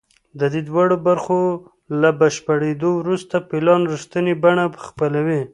[0.39, 1.41] د دې دواړو برخو
[2.01, 5.41] له بشپړېدو وروسته پلان رښتینې بڼه خپلوي